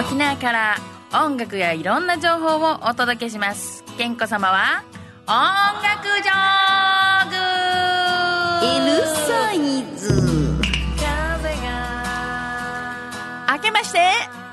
[0.00, 0.76] 沖縄から
[1.12, 3.84] 音楽やいろんな情報をお届けします。
[3.98, 4.82] 健子様は
[5.26, 5.34] 音
[5.82, 7.36] 楽ジョーグ。
[8.88, 10.40] L サイズ。
[13.52, 13.98] 明けまして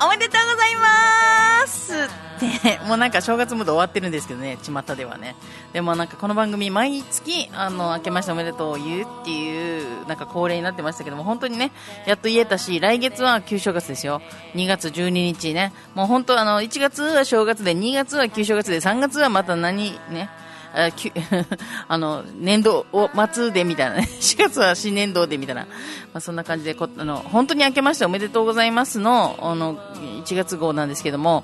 [0.03, 5.35] おめでとうございますって、もうなんか正月ムード終わってるんですけどね、巷ではね。
[5.73, 11.71] でもなんかこの番組毎月、あの、明けましておめでとうを言うっていう、なんか恒例になってましたけども、本当にね、
[12.05, 14.21] やっと言えたし、来月は旧正月ですよ。
[14.55, 15.73] 2月12日ね。
[15.95, 20.29] もう本当あの、1月は正月で、2月は旧正月で、3月はまた何、ね、
[21.87, 25.69] あの、年度を末でみたいなね、4月は新年度でみたいな、ま
[26.15, 31.43] あ、そんな感じでこ、あの、本当に明けましておめでとうございますの、あの、1月号なんですけども、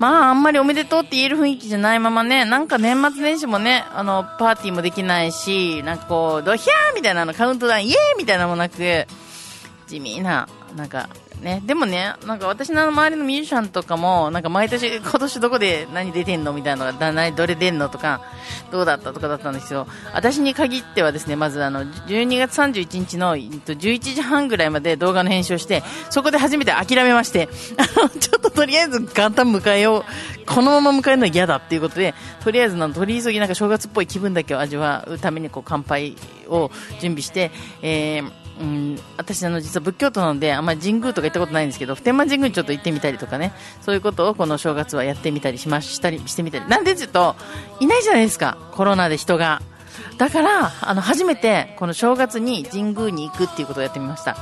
[0.00, 9.06] まあ、あんまりおめでとうって言える雰囲気じゃないままね、なんか年末年始もね、あの、パーティーもできないし、なんかこう、ドヒャーみたいなのカウントダウン、イエーみたいなのもなく、
[9.88, 18.20] 地味な、なんか、ね、でもね、なんか私の周りのミュージシャンとかも、なんか毎年、 今年どこで何出てんのみたいなのが、だどれ出んのとか、
[18.70, 30.04] どうだったとかだったんですけど、私に限ってはですね、まずあの、12月31日のえっと11時半ぐらいまで動画の編集をして、そこで初めて諦めまして、あの、ちょっととりあえず元旦迎えよう、
[30.44, 36.16] このまま迎えるのは嫌だっていうことで、とりあえずの取り急ぎなんか正月っぽい気分だけを味わうためにこう乾杯
[36.48, 37.50] を準備して、
[37.82, 46.68] えーうん、私あの実は仏教徒なのであんまり神宮とか行ったことないんですけど普天満神宮にちょっと行ってみたりとかねそういうことをこの正月はやってみたりしましたりしてみたり。
[46.68, 47.36] なんでちょっと
[47.80, 49.62] いないじゃないですかコロナで人が。
[50.18, 54.36] だからあの初めてこの正月に神宮に行くっていうことをやってみました。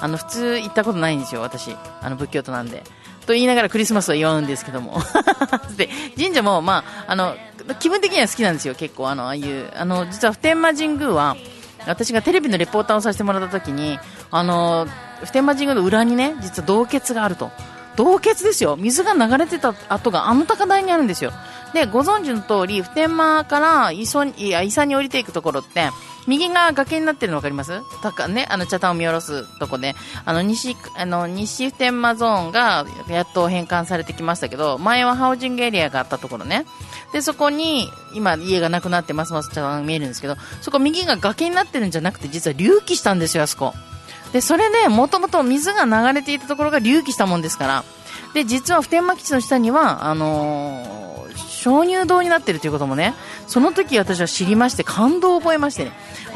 [0.00, 1.74] あの普通行ったことないんですよ私。
[2.00, 2.84] あの仏教徒なんで。
[3.26, 5.00] と言いながらクリスマスは祝うんですけども。
[5.76, 7.34] で神社もまああの
[7.80, 9.08] 気分的には好きなんですよ結構。
[9.08, 11.36] あのああいうあの実は普天満神宮は
[11.86, 13.98] 私がテレビのレポーターをさせてもらった時に、
[14.30, 14.86] あの、
[15.24, 17.50] 普天間神宮の裏にね、実は洞穴があると。
[17.96, 18.76] 洞穴ですよ。
[18.76, 21.32] 水が流れてた跡があの高台にあるんですよ。
[21.72, 25.90] で、ご存知の通り、普天間から磯に、いや、伊佐に降りていくところって、
[26.28, 27.82] 右が崖になってるの分かります？
[28.00, 36.64] 高ね、あの、茶炭を見下ろすとこで、あの、西、あの、西普天間ゾーンがやっと返還されてきましたけど、前はハウジングエリアがあったところね。
[37.12, 43.74] で、そこに、今、家がなくなってますます茶炭が見えるんですけど、そこ右が崖になってるんじゃなくて、実は隆起したんですよ、あそこ。
[44.34, 47.84] で、それで、もともと水が流れていたところが隆起したもんですから、
[48.34, 51.04] で、実は普天間基地の下には、あのー
[51.64, 53.14] 鍾乳洞になってるということもね、
[53.46, 55.92] その時私は知りまして感動を覚えましてね。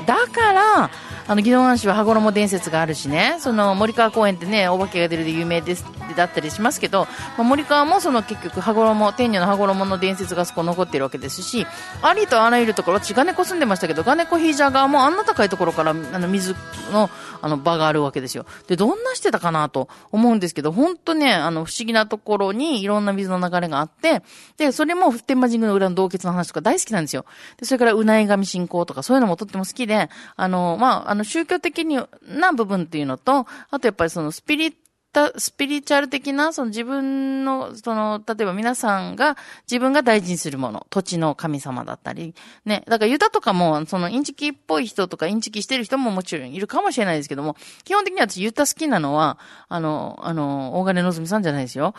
[0.07, 0.91] だから、
[1.29, 5.85] あの、宜野湾市は羽衣伝説があるしね、その森川公園ってね、お化けが出るで有名です、
[6.17, 7.07] だったりしますけど、
[7.37, 11.67] まあ、森川もその結局羽衣、天女の羽衣の伝説がそこ残ってるわけですし、
[12.01, 16.55] ありとあらゆるところ、私ガネコ住んでましたけど、ガネコヒージャー側もあんな高いところからあの水
[16.93, 18.47] のあの場があるわけですよ。
[18.67, 24.23] で、どんなしてたかなと思うんですけど、本当ね、あの、不思議なところにいろんな水の流れがあって、
[24.57, 27.25] で、それも普天間神宮の裏の洞窟の話とか大好きなんですよ。
[27.59, 34.75] で、それから、うない神信仰とかそういうのもとっても好きで、あの、まあ、あの、の宗教的にな部分っていうのと、あとやっぱりそのスピリッ
[35.13, 39.37] タスピリチュアル的な、その自分の、その、例えば皆さんが
[39.71, 49.39] 自分が大事にするもの、土地の神様だったり、ね、だからユタとかも、そのインチキっぽい人とかインチキしてる人ももちろんいるかもしれないですけども、基本的には私ユタ好きなのは、
[49.69, 51.95] あの、あの、大金のぞみさんじゃないですよ。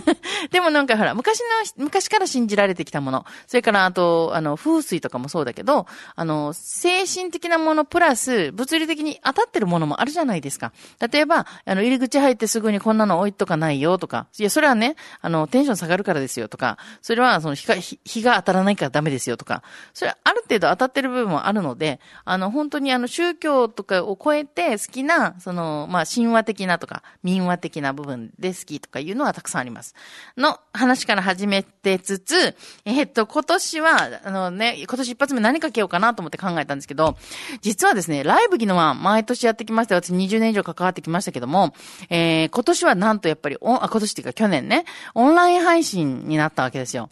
[0.50, 10.72] でもなんかほら、昔の、昔から信じられてきたもの、それからあと、あの、風水とかもそうだけど、あの、精神的なものプラス、物理的に当たってるものもあるじゃないですか。
[11.10, 19.62] 例えば、あの、入り口入ってすぐにこんなの置いとかないよとか、いや、それはね、あの、テンション下がるからですよとか、それはその日が、日が当たらないからダメですよとか、
[19.94, 29.94] それはある程度当たってる部分もあるので、あの、本当にあの、宗教とかを超えて好きな、その、まあ、神話的なとか、民話的な部分で好きとかいうのはたくさんあります。
[30.36, 37.16] の話から始めてつつ、えっと、今年は、あのね、今年一発目何かけようかなと思って考えたんですけど、
[37.60, 41.74] 実はですね、ライブギノは毎年やってきまして、私20年以上関わってきましたけども、
[42.08, 44.84] えー、今年はなんとやっぱり、おあ、今年っていうか去年ね、
[45.14, 47.10] オンライン配信になったわけですよ。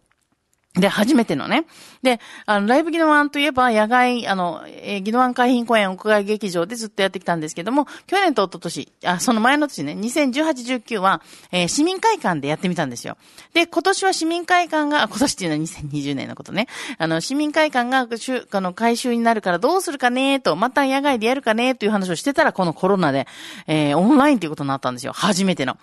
[0.79, 1.67] で、初めてのね。
[2.03, 11.23] で、あの、ライブギノワンといえば、野外、あの、えー、ギノワン海浜公園屋外劇場でずっとやってきたんですけども、去年と一昨年、あ、その前の年ね、2018、19は、
[11.53, 13.17] えー市民会館でやってみたんですよ。
[13.55, 16.67] で、今年は市民会館が、今年っていうのは2020年のことね。
[16.99, 18.09] あの、市民会館が、
[18.51, 23.27] あの、改修になるからどうするかねと、また野外でやるかねという話をしてたら、このコロナで、
[23.67, 25.13] えーオンラインということになったんですよ。
[25.13, 25.77] 初めての。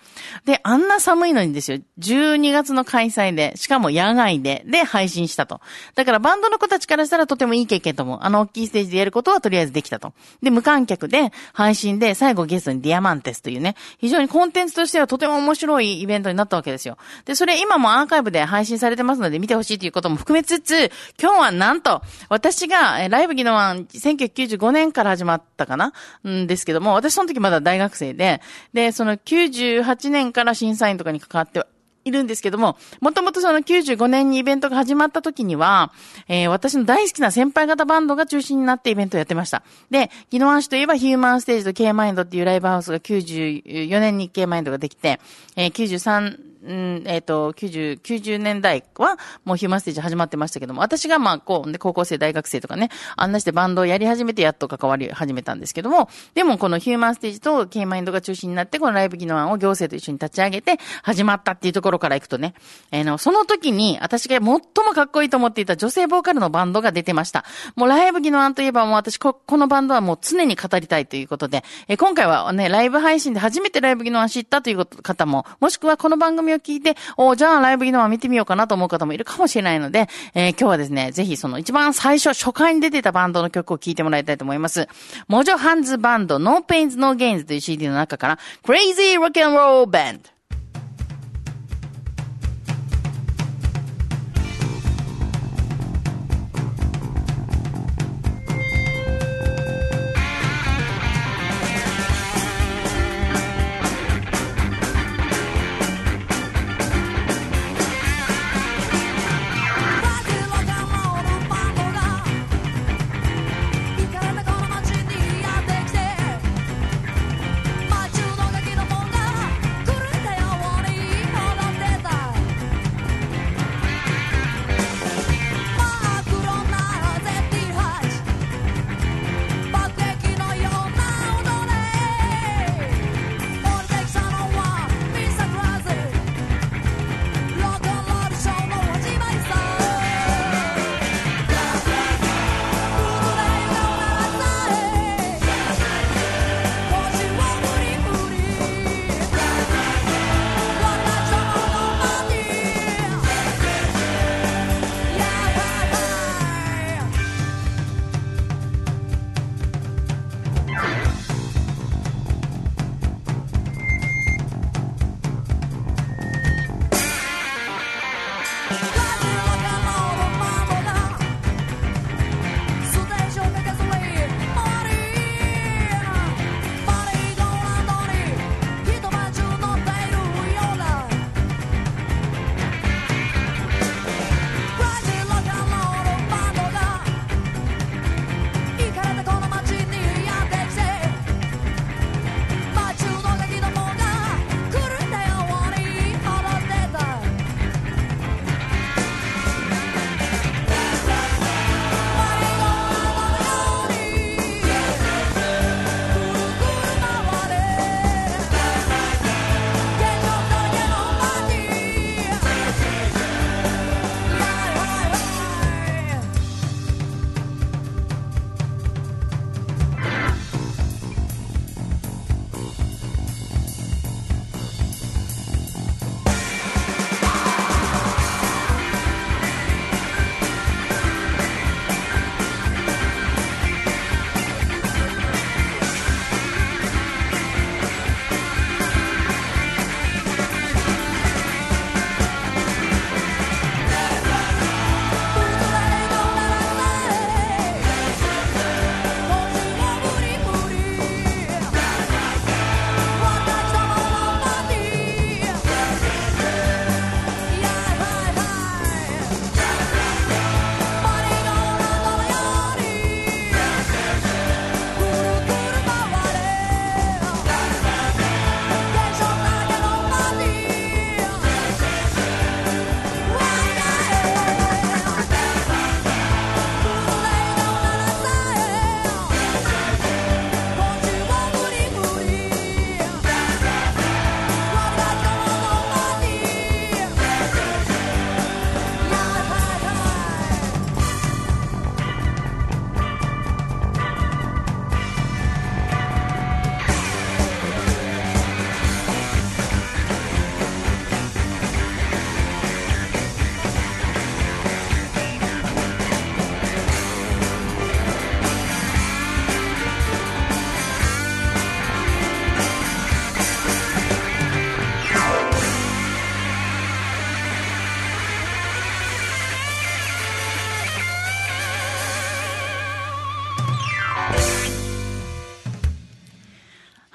[0.44, 5.60] で、あんな寒いのにですよ、12月の開催で、しかも野外で、で、配信したと。
[5.94, 8.18] だからバンドの子たちからしたらとてもいい経験と思う。
[8.22, 10.12] あの大きいステージでやることはとりあえずできたと。
[10.42, 16.96] で、無観客で配信で最後ゲストにディアマンテスというね、非常にコンテンツとしてはとても面白いイベントになったわけですよ。
[17.24, 20.90] で、それ今もアーカイブで配信されてますので見てほしいということも含めつつ、
[21.20, 25.92] 今日はなんと、私がライブギノワン1995年から始まったかな？
[26.28, 28.40] んですけども、私その時まだ大学生で、
[28.72, 31.66] で、その98年から審査員とかに関わって
[32.06, 35.92] いるんですけども、もともとその95年にイベントが始まった時には、
[36.28, 39.64] えー、私の大好きな先輩方バンドが中心になってイベントをやってました。
[39.90, 45.20] で、ギノワン市といえばヒューマンステージと K マインドっていうライブハウスが94年に K マインドができて、
[45.56, 62.54] えー、93うん、えっ、ー、と、90、90年代は、もうヒューマンステージ始まってましたけども、私がまあ、こう、で、高校生、大学生とかね、あんなしてバンドをやり始めて、やっと関わり始めたんですけども、でもこのヒューマンステージと K マインドが中心になって、このライブ技能案を行政と一緒に立ち上げて、始まったっていうところから行くとね、
[62.90, 64.60] えー、の、その時に、私が最も
[64.94, 67.44] かっこいいと思っていた女性ボーカルのバンドが出てました。
[67.76, 84.88] もうライブ技能案といえばもう私こ、このバンドはもう常に語りたいということで、えー、今回はね、ライブ配信で初めてライブ技能案知ったという方も、もしくはこの番組を聞いて、おじゃあライブ技能は見てみようかなと思う方もいるかもしれないので、えー、今日はですね、ぜひその一番最初、初回に出てたバンドの曲を聴いてもらいたいと思います。
[85.28, 90.35] モジョハンズバンド No Pains No Gains という CD の中から Crazy Rock and Roll Band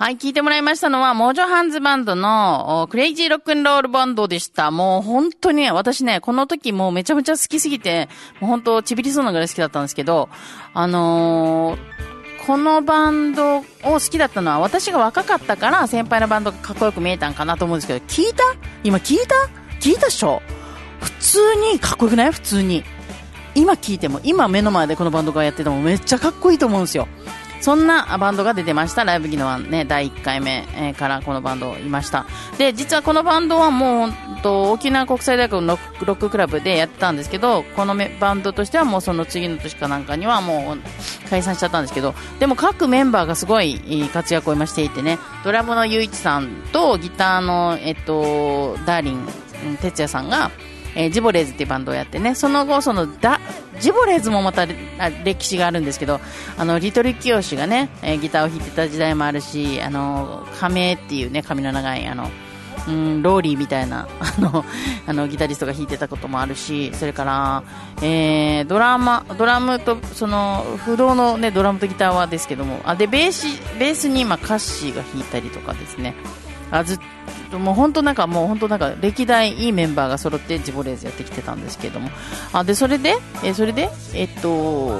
[0.01, 4.71] はい、聞いてもらいましたのは、モジョハンズバンドのクレイジーロックンロールバンドでした。
[4.71, 10.27] もう本当に、私ね、この時もうめちゃめちゃ好きすぎて、もう本当ちびりそうなぐらい好きだったんですけど、
[10.73, 18.43] あのー、このバンドを好きだったのは私が若かったから先輩のバンドがかっこよく見えたんかなと思うんですけど、聞いた？
[18.83, 19.35] 今聞いた？
[19.79, 20.41] 聞いたっしょ？
[20.99, 21.39] 普通
[21.73, 22.31] にかっこよくない？
[22.31, 22.83] 普通に。
[23.53, 27.07] 今聞いても、今目の前でこのバンドがやっててもめっちゃかっこいいと思うんですよ。
[27.61, 29.05] そんなバンドが出てました。
[29.05, 32.25] ライブギノはね、第1回目、からこのバンドいました。
[32.57, 49.27] で、実はこのバンドはもう、と沖縄国際大学のロッククラブでやってたんですけど、このバンドとしてはもうその次の年かなんかにはもう解散しちゃったんですけど、でも各メンバーがすごい活躍を今していてね、ドラムのゆういちさんとギターの、えっと、ダーリン
[49.79, 50.49] 哲也さんが、
[50.95, 53.39] えー、ジボレーズっていうバンドをやってね、その後、そのだ、
[53.79, 54.65] ジボレーズもまた
[55.23, 56.19] 歴史があるんですけど、
[56.57, 62.29] あの、リトルキヨシがね、えー、ギターを弾いてた時代もあるし、あの、仮名っていうね、髪の長い、あの、
[62.87, 64.65] うん、ローリーみたいな、 あの、
[65.07, 67.63] あの、ギタリストが弾いてたこともあるし、それから、
[68.01, 73.45] えー、ドラマ、ドラムと、その、不動のね、ドラムとギターはですけども、あ、で、ベース、
[73.79, 76.15] ベースに、まあ、カッシーが弾いたりとかですね、
[76.71, 76.99] あず
[77.59, 82.09] もう本当なんかもう本当なんか歴代いいメンバーが揃ってジボレーズやってきてたんですけれども。
[82.53, 84.97] あでそれでえそれでえっと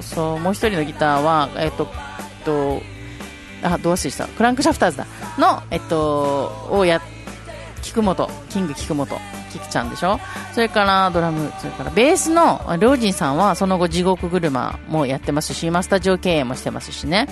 [0.00, 1.88] そうもう一人のギターはえっと
[2.38, 2.82] えっと
[3.62, 4.26] あどうした。
[4.26, 5.06] クランクシャフターズだ。
[5.38, 7.00] のえっとをや
[7.82, 9.18] 菊本キング菊本
[9.52, 10.18] キクちゃんでしょ？
[10.52, 17.28] それからドラム、それからベースのりょうじんさんはその後地獄車もやってますし、今スタジオ経営もしてますしね。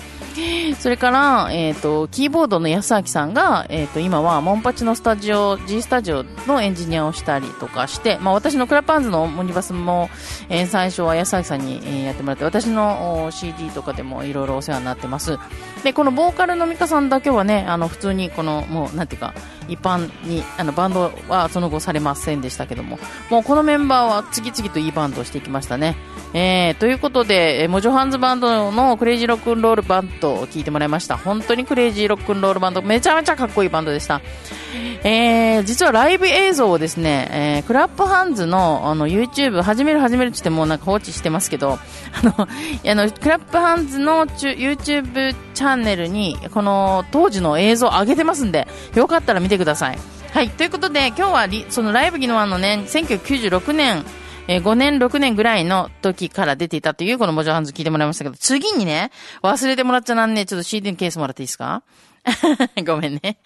[0.78, 10.08] それから、え、ー、と、キーボードの安明さんが、え、ー、と、今はモンパチのスタジオ、G スタジオのエンジニアをしたりとかして、まあ私のクラパンズのモニバスも、
[10.48, 15.38] えー、最初は安明さんに、やってもらって、私の CD とかでもいろいろお世話になってます。
[15.82, 19.34] で、このボーカルのミカさんだけはね、あの、普通にこの、もう、なんていうか、
[19.68, 22.98] 一般に、あの、バンドはその後されますませんでしたけども、
[23.30, 25.96] もうこのメンバーは次々といいバンドをしていきましたね。
[26.32, 31.16] えー、ということで、えー、モジョハンズバンドのクレイジーロックンロールバンドを聞いてもらいました。
[31.16, 34.20] 本当にクレイジーロックンロールバンド、めちゃめちゃかっこいいバンドでした。
[35.02, 41.78] えー、実はライブ映像をですね、えー、クラップハンズのあの YouTube、始める始めるって言ってもなんか放置してますけど、
[42.12, 42.46] あの、あ
[42.94, 49.98] のクラップハンズの YouTube チャンネルに、この当時の映像を上げてますんで、よかったら見てください。
[50.32, 54.04] はい、ということで、今日はそのライブギノワンのね、1996年、
[54.46, 59.10] えー、5年、6年ぐらいの時から出ていたというこのモジョハンズ聞いてもらいましたけど、次にね、
[59.42, 61.82] 忘れてもらっちゃなんね、ちょっと CD のケースもらっていいですか？
[62.86, 63.38] ごめんね。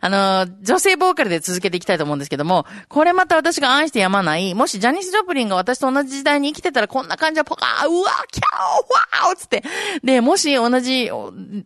[0.00, 9.62] あの、女性ボーカルで続けていきたいと思うんですけども、これまた私が愛してやまない、もしジャニス・ジョプリンが私と同じ時代に生きてたらこんな感じはポカー、うわキャー、ワーつって。
[10.02, 11.10] で、もし同じ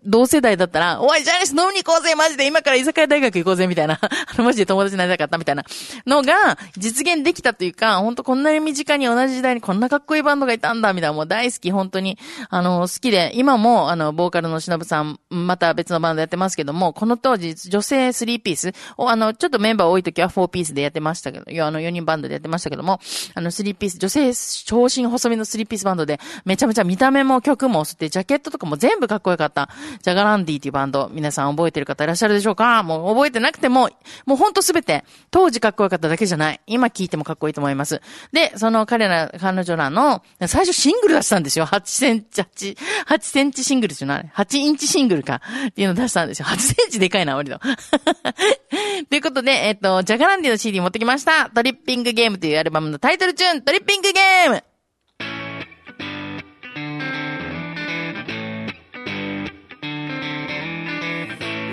[0.05, 3.99] 同世代だったら、おい、ジャニス飲みに行こうぜ、マジで今から居酒屋大学行こうぜ、みたいな。
[4.01, 5.65] あの、マジで友達になりたかったみたいな
[6.07, 12.19] のが実現できたというか、ほんとこんなに身近に同じ時代にこんなかっこいいバンドがいたんだ、みたいな、もう大好き、本当に、
[12.51, 23.01] あの、好きで、今も、あの、ボーカルの忍さん、また別のバンドやってますますけども、この当時、女性3ピースを、あの、ちょっとメンバー多い時は4ピースでやってましたけど、いや、あの、4人バンドでやってましたけども、
[23.35, 24.33] あの、3ピース、女性
[24.65, 29.69] 長身細身の3ピースバンドで、めちゃめちゃ見た目も曲も、そしてジャケットとかも全部かっこよかった、
[30.03, 32.83] ジャガランディっていうバンド、皆さん覚えてる方いらっしゃるでしょうか？
[32.83, 33.91] もう覚えてなくても、
[34.27, 36.61] もうほんとすべて、当時かっこよかっただけじゃない。
[36.67, 38.01] 今聴いてもかっこいいと思います。
[38.33, 41.67] で、その彼ら、彼女らの、最初シングル出したんですよ。
[41.67, 42.77] 8センチ、8、
[43.07, 45.41] 8センチシングルじゃない ?8 インチシングルか。
[45.69, 46.47] っていうの出したんですよ。
[46.51, 47.59] 8センチでかいな、割と。
[49.11, 51.51] ということで、えっ、と、ジャガランディの CD 持ってきました。
[51.51, 54.65] トリッピングゲームというアルバムのタイトルチューン、トリッピングゲーム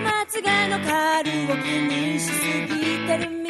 [0.03, 2.31] まつげのカールを気にしす
[2.67, 3.42] ぎてる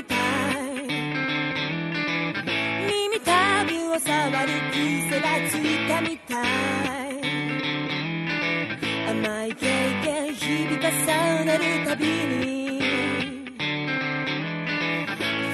[11.53, 12.81] つるたびに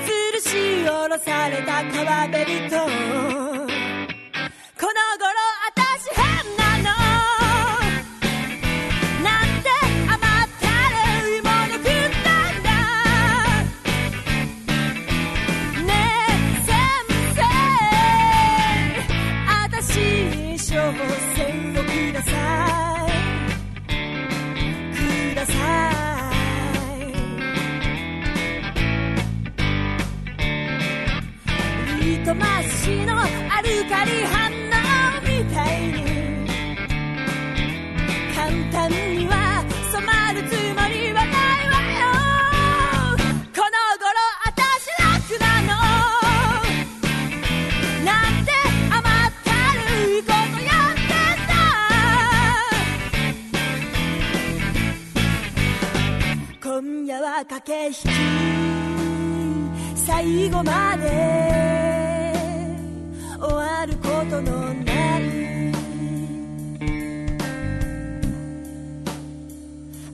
[0.05, 0.49] 吊し
[0.85, 2.87] 下ろされた川べりとこ
[4.85, 5.27] の頃。
[5.99, 6.23] し変
[6.55, 6.89] なの
[9.23, 9.67] なんて
[10.07, 10.65] 甘った
[11.21, 11.91] るいもの食っ
[12.23, 12.67] たんだ。
[15.83, 15.89] ね
[16.29, 16.31] え
[16.65, 16.71] 先
[17.35, 17.37] 生。
[19.49, 20.69] あたしに小
[21.35, 22.31] 戦をくださ
[22.95, 22.98] い。
[25.39, 25.53] ださ
[32.03, 32.13] い。
[32.13, 33.25] 糸まっしのア
[33.61, 34.53] ルカリ反応
[35.21, 35.97] みたいに
[38.35, 39.08] 簡単に
[57.45, 57.99] 駆け引き
[59.95, 62.33] 最後まで
[63.39, 65.21] 終わることのない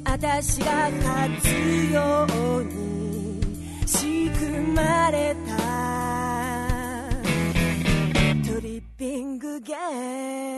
[0.06, 1.48] 私が勝つ
[1.92, 2.28] よ
[2.60, 3.42] うに
[3.88, 5.58] 仕組まれた
[8.54, 10.55] トリッピングゲーム。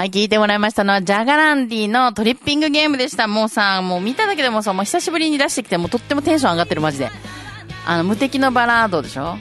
[0.00, 3.26] はい、聞いてもらいましたのは、ジャガランディのトリッピングゲームでした。
[3.26, 7.10] もうさ、もう見ただけでもさ、もう久しぶりに出してきて、もうとってもテンション上がってる、マジで。
[7.86, 9.36] あの、無敵のバラードでしょ？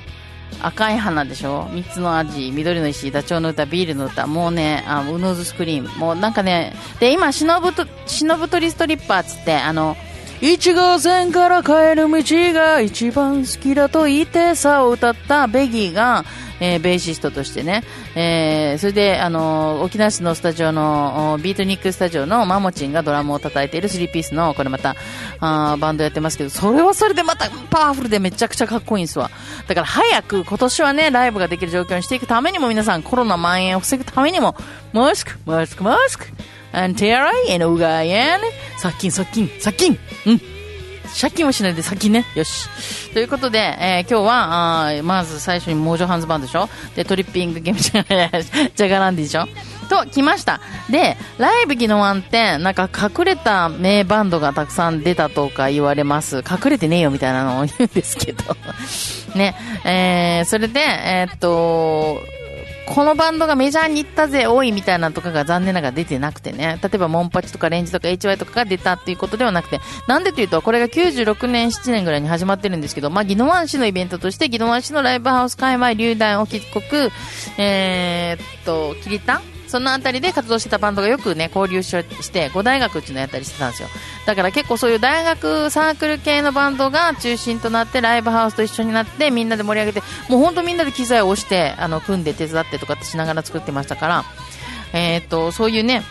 [0.61, 1.69] 赤い花でしょ？
[1.71, 5.97] 三つの味、緑の石、ダチョウの歌、ビールの歌、もうね、あウノーズスクリーン。
[5.97, 9.95] もうなんかね、で、今、忍ぶと、忍ぶ鳥ストリッパーっつって、あの、
[10.41, 16.25] 1号線から帰る道が一番好きだと言ってさを歌ったベギーが、
[16.59, 17.83] えーベーシストとしてね、
[18.15, 24.95] えーそれで、あの、沖縄市のスタジオの、ビートニックスタジオのマモチンがドラムを叩いているスリーピースの、これまた、
[25.39, 29.29] あバンドやってますけど、それはそれでまたパワフルでめちゃくちゃかっこいいんですわ。
[29.67, 34.55] だから早く今年はね、ライブができる状況にしていくためにも皆さんコロナ蔓延を防ぐためにも、
[34.93, 36.25] マスク、マスク、マスク、
[36.73, 38.45] and 手洗い、and うがい、and
[38.77, 39.97] 殺菌、殺菌、殺菌。
[40.25, 40.58] うん。
[41.19, 42.25] 借金もしないで先ね。
[42.35, 42.67] よし。
[43.13, 46.69] ということで、えー今日は、あーまず最初にモージョハンズバンドでしょ？
[46.95, 49.47] で、トリッピングゲームじゃない、ジャガランディでしょ？
[49.89, 50.61] と、来ました。
[50.89, 56.37] で、ライブギノワンって、なんか隠れた名バンドがたくさん出たとか言われます。
[56.37, 58.55] 隠れてねえよみたいなのを言うんですけど。
[59.35, 62.19] ね、えー、それで、えーっと、
[62.89, 66.79] このバンドがメジャーに行ったぜ、多いみたいなのとかが残念ながら出てなくてね。
[66.81, 77.11] 例えば、モンパチとかレンジとか HY とかが出たっていうことではなくて、なんでというと、これが96年、7年ぐらいに始まってるんですけど、まあ、ギノワン市のイベントとして、ギノワン市のライブハウス界隈、流大沖国、
[77.59, 81.91] えーっと、キリタンそのあたりで活動してたバンドがよくね、交流し
[82.31, 83.89] て、5大学っていうのやったりしてたんですよ。
[84.25, 94.25] だから結構そういう大学サークル系のバンドが中心となって、ライブハウスと一緒になって、みんなで盛り上げて、もう本当みんなで機材を押して、あの、組んで手伝ってとかってしながら作ってましたから、
[94.93, 96.01] えーっと、そういうね、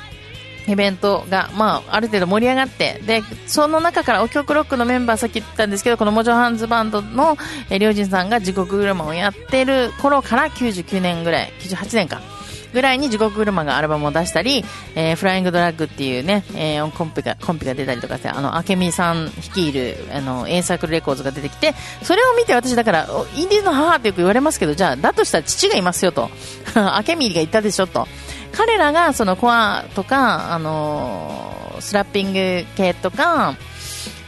[0.69, 7.37] イベントが、まあ、ある程度盛り上がって、で、その中から、お曲ロックのメンバー、さっき言ったんですけど、このモジョハンズバンドの、
[7.71, 12.38] えー、りょうじんさんが地獄車をやってる頃から99年ぐらい、98年か。
[12.79, 14.65] ぐらいに地獄車がアルバムを出したり、
[14.95, 26.31] えーフライングドラッグっていうね、えーコンピが、コンピが出たりとかして、あの、明美さん率いる、あの、A サークルレコーズが出てきて、それを見て私だから、インディーズの母ってよく言われますけど、じゃあ、だとしたら父がいますよと。
[27.09, 28.07] 明美が言ったでしょと。
[28.53, 33.55] 彼らがそのコアとか、あのースラッピング系とか、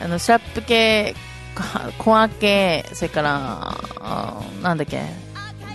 [0.00, 1.14] あの、スラップ系、
[1.98, 3.76] コア系、それから、
[4.62, 5.02] なんだっけ、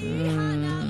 [0.02, 0.85] うん、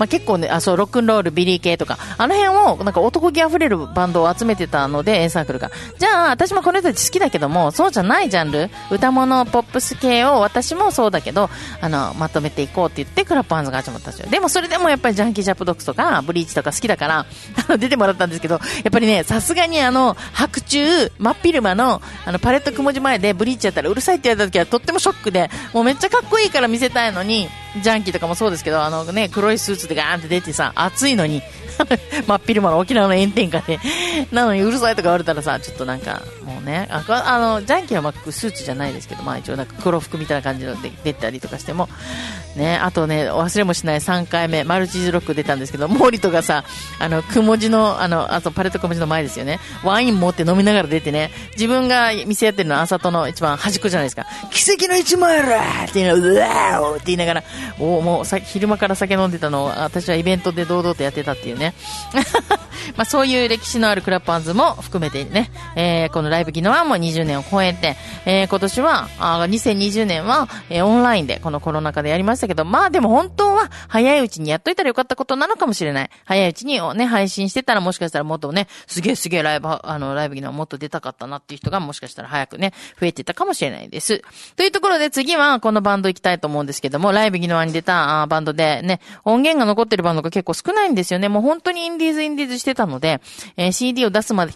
[0.00, 5.70] まあ、結構ね、あ、そう、ロックンロール、ビリー系とか、あの辺を、なんか男気溢れるバンドを集めてたので、A サークルが。
[5.98, 11.50] じゃあ、私もこの人たち好きだけども、そうじゃないジャンル、歌物、ポップス系を私もそうだけど、
[11.82, 14.30] あの、まとめていこうって言って、クラップハンズが始まったんですよ。
[14.30, 17.26] でもそれでもやっぱりジャンキージャップドックスとか、ブリーチとか好きだから、あ
[17.68, 27.50] の、出てもらったんですけど、やっぱりね、さすがにあの、白昼、真っ昼間の、あの、パレット雲字前でブリーチやったらうるさいって言われた時はとってもショックで、もうめっちゃかっこいいから見せたいのに、
[27.82, 31.42] ジャンキーとかもそうですけど、あのね、黒いスーツでガーンって出てさ、暑いのに、
[32.26, 33.78] 真っ昼間の沖縄の炎天下で、
[34.32, 36.22] なのにうるさいとか言われたらさ、ちょっとなんか、
[36.60, 41.88] ね、ああの、ジャンキーはまあスーツじゃないですけど、まあ一応なんか黒服みたいな感じので出たりとかしても、
[42.56, 46.64] ね、あとね、忘れもしない3回目、マルチーズロック出たんですけど、モーリとがさ、
[46.98, 57.44] あの、くも字の、あの、あとパレット小文字の前ですよね、ワイン持って飲みながら出てね、自分が店やってるのは朝との一番端っこじゃないですか、奇跡の一枚やっていうのうわーって言いながら、
[57.78, 61.74] おもうさ昼間から酒飲んでたのを、私はイベントで堂々とやってたっていうね。
[62.96, 76.10] まあそういう歴史のあるクラッパーズも含めてね、えー、このライブギノはもう20年を超えて、えー、今年は、あ2020年は、えー、オンラインでこのコロナ禍でやりましたけど、まあでも本当は早いうちにやっといたらよかったことなのかもしれない。
[76.24, 84.22] 早いうちにね、配信してたらもしかしたらもっとね、すげえすげえライブ、あの、ライブギノはもっと出たかったなっていう人がもしかしたら早くね、増えてたかもしれないです。
[84.56, 91.28] というところで次はこのバンド行きたいと思うんですけども、ライブギノアに出たあバンドでね、音源が残ってるバンドが結構少ないんですよね。
[91.28, 93.20] もう本当にインディーズインディーズしてたので、
[93.56, 94.52] えー、CD を出すまで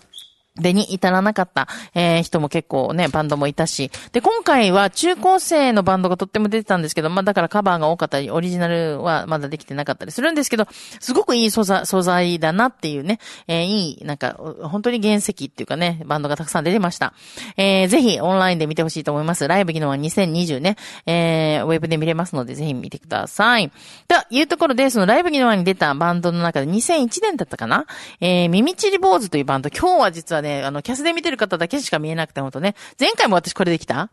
[0.60, 3.90] でに至らなかった、えー、人も結構ね、バンドもいたし。
[4.12, 10.68] で、今回は中高生のバンドがとっても出てたんですけど、まあだからカバーが多かったり、オリジナルはまだできてなかったりするんですけど、
[11.00, 17.14] すごくいい素材素材だなっていうね、えー、いい、なんか、本当に原石っていうかね、バンドがたくさん出てました。
[17.56, 19.48] えー、ぜひオンラインで見てほしいと思います。
[19.48, 23.72] ライブ昨日は2020ね、えー、ウェブで見れますので、ぜひ見てください。
[24.06, 27.86] というところで、そのライブ昨日に出たバンドの中で2001年だったかな
[28.20, 32.76] えー、ミミチリ坊主というバンド、今日は実はね、あの、キャスで見てる方だけしか見えなくて、ほんとね。
[33.00, 34.10] 前回も私これできた？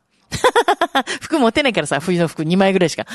[1.21, 3.05] 服持ってないからさ、冬の服2枚ぐらいしか。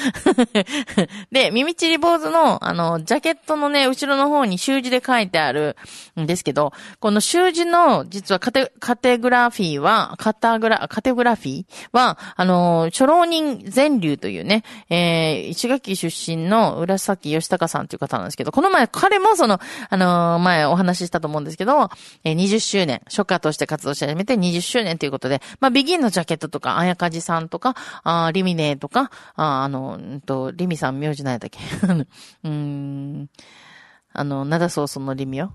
[1.32, 5.76] で、耳ちり坊主の、あの、ジャケットのね、後ろの方に習字で書いてある
[6.20, 21.90] んですけど、この習字の、実はカテ、カテグラフィーは、カタグラ、カテグラフィーは、あの、初老人全流というね、えー、石垣出身の浦崎義隆さんという方なんですけど、この前、彼もその、あの前お話ししたと思うんですけど、
[22.24, 31.58] えー、20周年、初夏として活動し始めて20周年ということで、まあ、ビギンのジャケットとか、あやかじさんとか、あリミネとか、ああの、んと、リミさん名字ないだっけ？
[32.44, 33.28] うん、
[34.12, 35.52] あの、なだそうそのリミよ。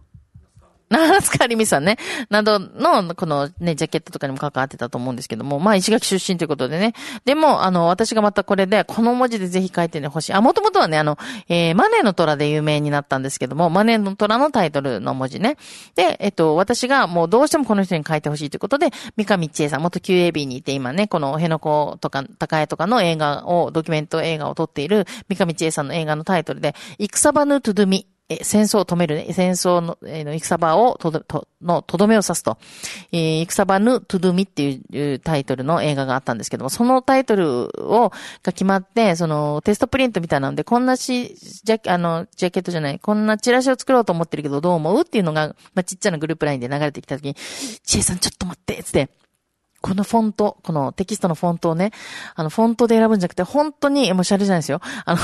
[1.09, 1.97] なつかりみさんね、
[2.29, 6.93] などの、このね、ジャケットとかにも関わってたと思うんですけども、まあ、石垣出身ということでね。
[7.23, 10.33] でも、あの、私がまたこれで、この文字でぜひ書いてね、ほしい。
[10.33, 15.55] あ、もともとはね、あの、えー、マネーの虎で有名になったんですけども、マネーの虎のタイトルの文字ね。
[15.95, 32.57] で、えっと、私がもうどうしてもこの人に書いてほしいということで、三上千恵さん、元 QAB にいて今ね、この、への子とか、高江とかの映画を、ドキュメント映画を撮っている三上千恵さんの映画のタイトルで、戦ばぬトゥドゥミえ戦争を止めるね、戦争の、え、の戦場をとど、と、の、とどめを刺すと、
[33.11, 38.11] えー、戦場ぬトゥドゥミっていうタイトルの映画があったんですけども、そのタイトルを、
[38.43, 45.01] が決まって、その、テストプリントみたいなので、こんなし、ジャあの、ジャケットじゃない、こんなチラシを作ろうと思ってるけど、どう思う？
[45.01, 47.35] っていうのが、まあ、ちっちゃなグループラインで流れてきた時に、
[47.83, 49.09] チエさんちょっと待って、つって、
[49.81, 51.91] このフォント、このテキストのフォントをね、
[52.35, 54.79] あの、フォントで選ぶんじゃなくて、本当に、もうシャレじゃないですよ。
[55.05, 55.21] あの、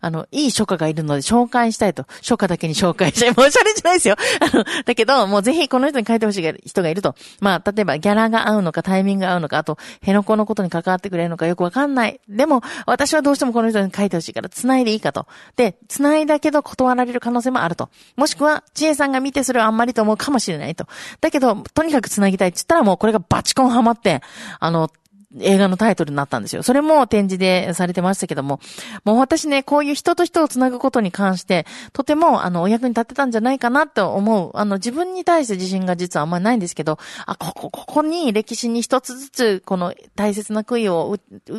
[0.00, 2.06] あの、いい書家がいるので紹介したいと。
[2.20, 3.34] 書家だけに紹介したい。
[3.34, 4.16] もうシャレじゃないですよ。
[4.40, 7.14] あの、だけど、もうぜひこの人に書いてほしい人がいると。
[7.40, 12.20] まあ、例えばギャラが合うのか、タイミングが合うのか、あと、ヘノコのことに関わってくれるのかよくわかんない。
[12.28, 15.26] でも、私はどうしてもこの人に書いてほしいから、繋いでいいかと。
[15.56, 17.88] で、繋いだけど断られる可能性もあると。
[18.16, 20.86] もしくは、知恵さんが見てそれはあんまりと思うかもしれないと。
[21.20, 24.22] だけど、とにかく繋ぎたいって言ったらもうこれがバチコンハマって、
[24.60, 24.90] あの、
[25.40, 26.62] 映画のタイトルになったんですよ。
[26.62, 28.60] それも展示でされてましたけども、
[29.04, 34.50] もう私ね、こういう人と人をつなぐことに関して、とても、あの、お役に立てたんじゃないかなと思う。
[34.54, 41.18] あの、自分に対して自信が実はあんまりないんですけど、あ、ここ、ここに歴史に一つずつ、この大切な杭を、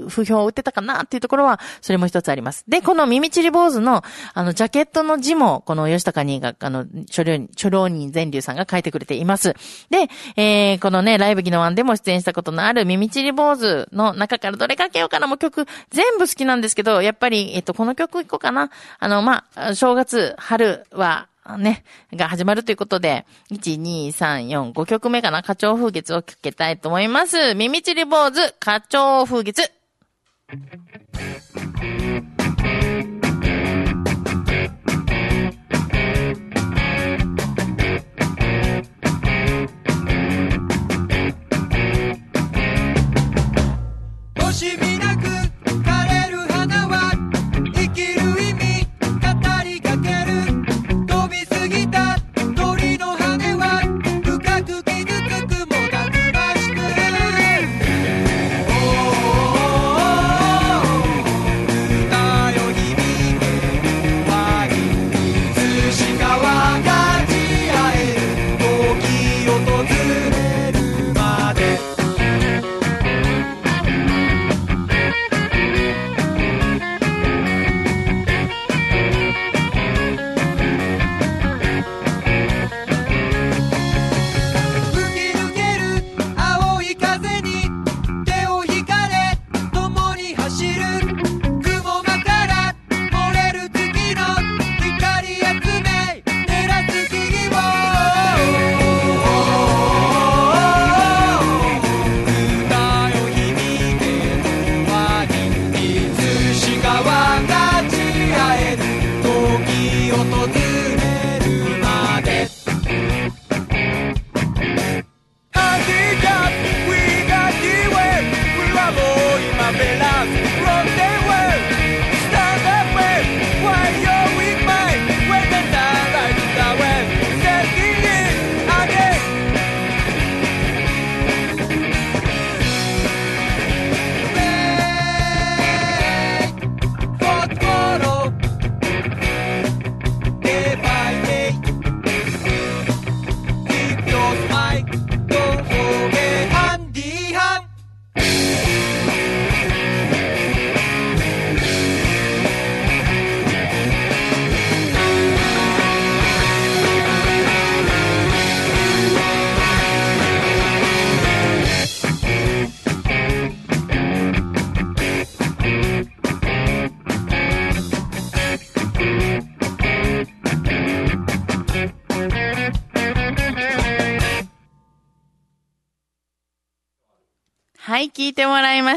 [0.09, 2.63] 不評を打ってたかなっていうところは、それも一つあります。
[2.67, 9.53] で、この耳ちり坊主の、あの、ジャケットの字も、この吉高にが、あの、初老初老人善流さんが書いてくれています。
[9.89, 18.71] で、えー、このね、ライブギのワンでも出演したことのある耳ちり坊主の中からどれかけようかなもう曲全部好きなんですけど、やっぱり、えっと、この曲いこうかな。
[18.99, 21.27] あの、まあ、正月、春は、
[21.59, 27.53] ね、が始まるということで、1、2、3、4、5曲目かな花鳥風月を聴けたいと思います。
[27.53, 29.71] 耳ちり坊主、花鳥風月。「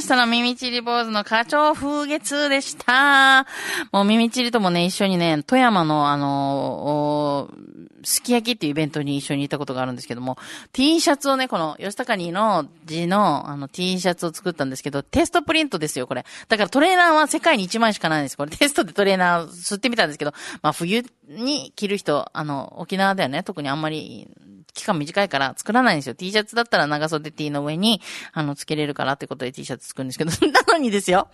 [0.09, 3.47] その、ミミチリ坊主の課長風月でした。
[3.93, 7.78] もうミミチリともね、一緒にね、富山のあの、ー
[8.09, 10.39] すき焼きっていうイベントに一緒に行ったことがあるんですけども、
[10.73, 16.25] T シャツをね、この、吉高にの字の、あの、T シャツを作ったんですけど、テストプリントですよ、これ。
[16.49, 18.37] だからトレーナーは世界に1枚しかないんです。
[18.37, 24.29] これテストでトレーナー吸ってみたんですけど、まあ冬に着る人、あの、沖縄ではね、特にあんまり、
[24.75, 26.15] 期間短いから作らないんですよ。
[26.15, 28.01] T シャツだったら長袖 T の上に、
[28.33, 31.29] あの、つけれるからってことで T シャツ作るんですけど、 なのにですよ。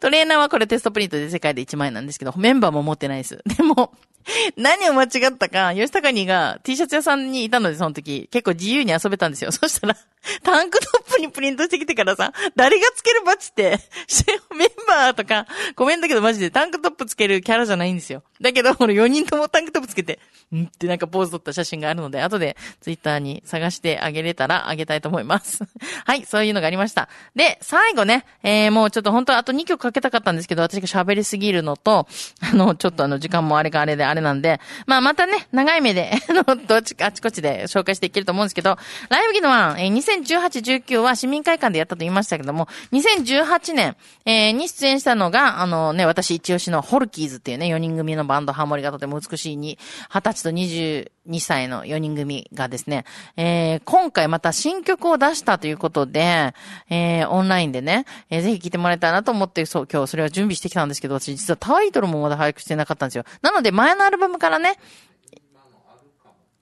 [0.00, 3.40] トレーナーはこれテストプリントで世界で1枚なんですけど、メンバーも持ってないです。
[3.56, 3.92] でも、
[4.56, 9.50] 何を間違ったか、吉高にが T シャツ屋さんにいたので、その時、結構自由に遊べたんですよ。
[9.52, 9.96] そしたら、
[10.42, 13.78] タンクトップにプリントしてきてからさ、誰がつけるバッジって、
[14.56, 18.22] メンバーとか、ごめんだけどマジでタンクトップつけるキャラじゃないんですよ。
[18.40, 20.18] だけど、この4人ともタンクトップつけて、
[20.54, 25.64] んってなんかポーズ取った写真があるので、後でツイッターに探してあげれたらあげたいと思います。
[26.04, 27.08] はい、そういうのがありました。
[27.34, 32.06] で、最後ね、えー、もうちょっと本当はあと2曲かけたかったんですけど、私が喋りすぎるのと、
[32.40, 38.76] あの、ちょっとあの、時間もあれがあれであれなんで、まあまたね、長い目で、 あの、どっちかあちこちで紹介していけると思うんですけど、
[39.08, 43.96] ライブギノワン、えー、2018、19は市民会館でやったと言いましたけども、2018年、
[44.26, 49.78] えー、に出演したのが、あのね、私一押しのホルキーズっていうね、4人組のバンドハモリがとても美しいに、
[50.10, 53.04] 20歳と22歳の4人組がですね、
[53.36, 56.54] えー、今回また新曲を出したということで、
[56.90, 63.24] えー、オンラインでね、えー、ぜひ聴いてもらいたいなと思って、そう、今日それは準備してきたんですけど、私実はタイトルもまだ把握してなかったんですよ。
[63.40, 64.78] なので前のアルバムからね、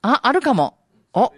[0.01, 0.77] あ、あるかも。
[1.13, 1.33] お。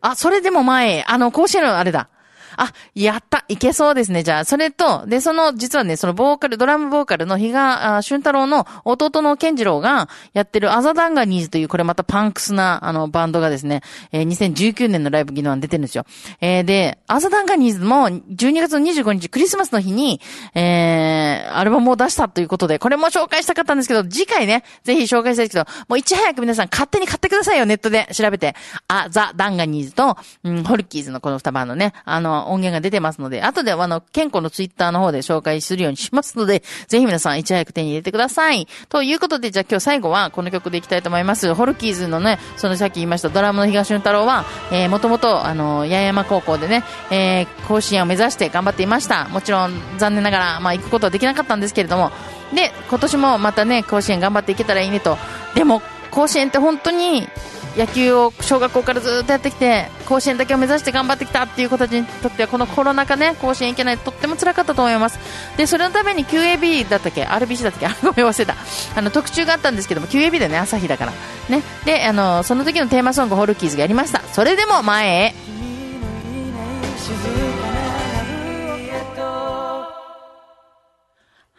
[0.00, 2.08] あ、それでも前、あの、甲子園のあれだ。
[2.56, 4.22] あ、やったいけそうですね。
[4.22, 16.04] じゃあ、それと、で、その、実はね、そのボーカル、ドラムボーカルの比嘉俊太郎の弟の健次郎がやってるアザダンガニーズという、これまたパンクスな、あの、バンドがですね、えー2019年のライブ技能に出てるんですよ。
[16.40, 20.20] えーで、アザダンガニーズも12月の25日、クリスマスの日に、
[20.54, 28.54] えー、アルバムを出したということで、これも紹介したかったんですけど、次回ね、ぜひ紹介したいですけど、もういち早く皆さん勝手に買ってくださいよ、ネットで調べて。
[28.88, 38.66] アザダンガニーズと、うん、ホルキーズのこの二番のね、あの、音源が出てますので、後ではあの、健康のツイッターの方で紹介するようにしますので、ぜひ皆さんいち早く手に入れてください。
[38.88, 41.52] ということで、じゃあ今日最後はこの曲でいきたいと思います。
[41.54, 49.28] ホルキーズのね、そのさっき言いましたドラムの東俊太郎は、えー、もともと、あの、八重山高校でね、えー、甲子園を目指して頑張っていました。
[49.28, 52.10] もちろん、残念ながら、まあ、行くことはできなかったんですけれども、
[52.54, 55.18] で、今年もまたね、甲子園頑張っていけたらいいねと。
[55.54, 57.28] でも、甲子園って本当に、
[57.76, 65.18] 野球を小学校からずっとやってきて甲子園だけを目指して頑張ってきたっていう子たちにとってはこのコロナ禍ね甲子園行けないとっても辛かったと思います。
[65.56, 67.86] でそれのために QAB だったっけ？RBC だったっけ？
[67.86, 68.54] あ ごめん忘れた。
[68.96, 71.12] あの特注があったんですけども QAB でね朝日だから。
[71.48, 71.62] ね。
[71.84, 74.22] であのその時のテーマソングホルキーズがやりました。
[74.32, 75.34] それでも前へ。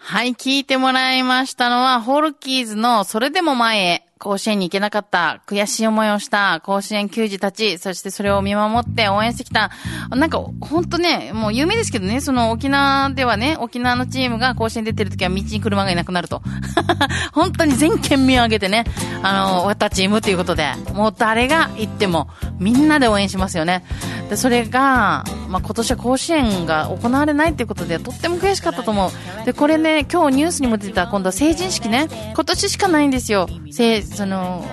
[0.10, 9.71] はい、聞いてもらいましたのは、ホルキーズのそれでも前へ、甲子園に行けなかった、悔しい思いをした甲子園球児たち、そしてそれを見守って応援してきた、
[10.10, 16.41] なんか、ほんとね、もう有名ですけどね、その沖縄ではね、沖縄のチームが甲子園出てる時は道に車がいなくなると。
[17.34, 18.86] 本当に全県民を挙げてね、
[19.23, 23.84] あの、終わったチームということで、もう誰が行っても、みんなで応援しますよね。
[24.30, 29.46] で、それが、まあ、今年は甲子園が行われないということで、とっても悔しかったと思う。
[29.46, 33.48] で、これね、今日ニュースにも出た、今度は成人式ね、今年しかないんですよ。
[33.72, 34.66] せその、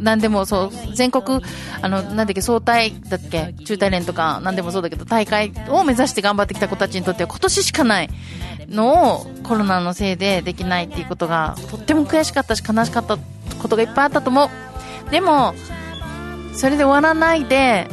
[0.00, 1.40] なんでもそう、全国、
[1.82, 8.10] あの、なんだっけ、総体だっけ、中大連とか、なんでもそうだけど、大会を目指して頑張ってきた子たちにとっては今年しかない
[8.68, 13.18] のをコロナのせいでできないっていうことが、とっても悔しかったし、悲しかった
[13.60, 15.10] ことがいっぱいあったと思う。
[15.10, 15.54] でも、
[16.54, 17.88] それで終わらないで、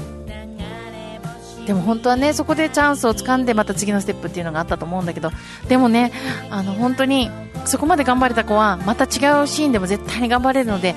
[1.68, 5.32] でも本当はね、そこでチャンスをつかんでまた次のステップっていうのがあったと思うんだけど、
[5.68, 6.14] でもね、
[6.50, 7.30] あの本当に
[7.66, 10.96] そこまで頑張れた子はまた違うシーンでも絶対に頑張れるので、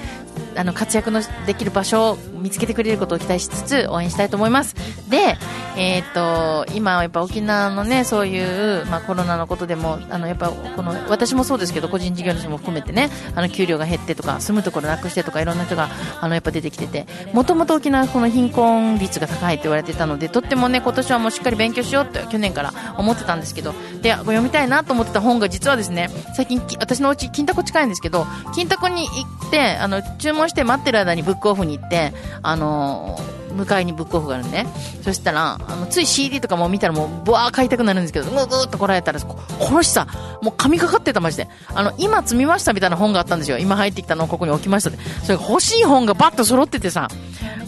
[0.57, 4.75] あの活躍のできる場所を見つけてくれることを期待しつつ応援したいと思います。
[5.09, 5.37] で、
[5.77, 15.89] えっ、と、今はやっぱ沖縄のね、そういう、まあコロナのことでも、あのやっぱこの、私もそうですけど、個人事業主も含めてね、あの給料が減ってとか、住むところなくしてとか、いろんな人が、
[16.21, 29.07] あのやっぱ出てきてて、もともと沖縄この貧困率が高いって言われてたので、とってもね、今年はもうしっかり勉強しようって去年から思ってたんですけど、で、読みたいなと思ってた本が実はですね、最近き、私のうち金タコ近いんですけど、金タコに
[29.51, 33.19] って、あの、注文して待ってる間にブックオフに行って、あの、
[33.53, 34.67] 向かいにブックオフがあるんでね。
[35.03, 40.07] そしたら、あの、つい CD とかも見たらもう、ブワー買いたくなるんですけど、ぐーぐーっとこらえたら、ここの人さ、
[40.43, 41.49] もう神かかってたマジで。
[41.75, 43.59] あの、今積みましたみたいな本があったんですよ。
[43.59, 44.99] 今入ってきたのをここに置きましたって。
[45.25, 47.09] それ欲しい本がバッと揃っててさ、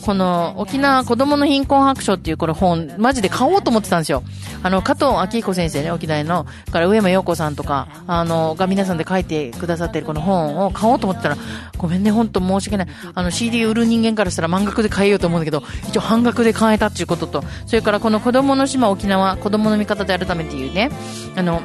[0.03, 4.25] この沖縄子供の貧困白書っていうこれ本、マジで買おうと思ってたんですよ。
[4.63, 11.37] あの、加藤明彦先生ね、沖縄の、から上山陽子さんとか、あの、が皆さんで書いてくださってるこの本を買おうと思ってたら、
[11.79, 12.87] ごめんね、本当申し訳ない。
[13.15, 20.91] あの、CD 売る人間からしたら満額で買えようと思うんだけど、一応半額で買えたっていうことと、それからこの子供の島沖縄、子供の味方で改めていうね、
[21.37, 21.63] あの、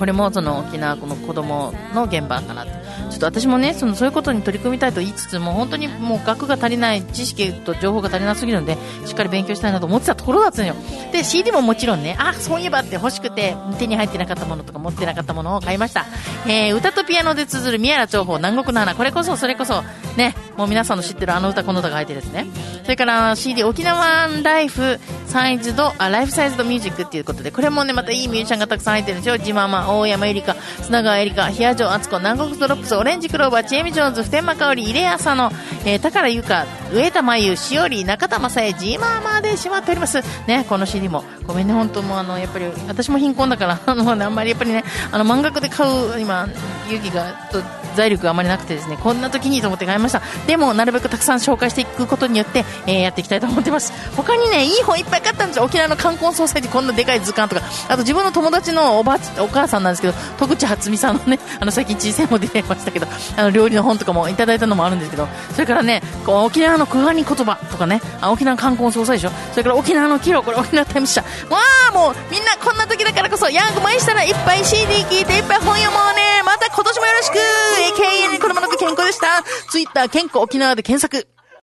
[0.00, 2.70] これもその沖縄この子供の現場かなと。
[3.10, 10.74] ちょっと私もね、そのそういうことに取り組みたいと言いつつも、本当にもう学が足りない、知識と情報が足りなすぎるので、しっかり勉強したいなと思ってたところだったのよ。
[11.12, 16.06] で、CD ももちろんね、あ、そういえばって欲しくて、手に入ってなかったものとか持ってなかったものを買いました。
[16.46, 19.82] えー、歌とピアノで綴る宮原長宝、南国の花、これこそ、それこそ、
[20.16, 22.46] ね、もう皆さんの知ってるあの歌、この歌が入ってですね。
[22.90, 24.98] それから CD、沖縄ライフ
[25.28, 29.38] サイズド、あ、ライフサイズドミュージックっていうことで、これもね、またいいミュージシャンがたくさん入ってるんですよ。
[29.38, 35.52] ジママ、大山ゆりか、砂川えりか、ヒアジョ、アツコ、南国ドロップス、オレンジクローバー、チェミジョーンズ、普天間香り、入江浅野、
[35.84, 40.20] えー、宝ゆか、上田真由、しおり、中田正恵、ジママでしまっております。
[40.48, 41.22] ね、この CD も。
[41.46, 46.48] ごめんね、本当もうあの、やっぱり、私も貧困だから、 あの、あんまりやっぱりね、あの、満額で買う、今、
[46.88, 47.62] 勇気が、と、
[47.96, 50.22] 財力があまりなくてですね、こんな時にと思って買いました。
[50.46, 53.92] でも、なるべくたくさん紹介していくことによって、えーやっていきたいと思ってます。
[54.16, 55.64] 他にね、いい本いっぱい買ったんですよ。
[55.64, 69.32] 沖縄の観光総裁でこんなでかい図鑑とか、あと自分の友達のおばあ、お母さんなんですけど、徳地初美さんのね、 あの、最近小さいも出てましたけど、あの、料理の本とかもいただいたのもあるんですけど、それからね、こう沖縄のクガニ言葉とかね、あ沖縄の観光総裁でしょ。
[69.52, 71.22] それから沖縄のキロ、これ沖縄タイム社。
[71.48, 76.42] わあ、もう、みんなこんな時だからこそ、ヤングマイしたらいっぱい CD 聞いて、いっぱい本読もうね。
[76.44, 77.34] また今年もよろしく
[77.80, 79.42] !AKN 車の健康でした。
[79.70, 81.39] ツイッター健康沖縄で検索。